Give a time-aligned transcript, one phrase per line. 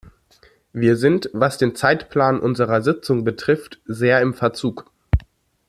[0.73, 4.89] Wir sind, was den Zeitplan unserer Sitzung betrifft, sehr im Verzug.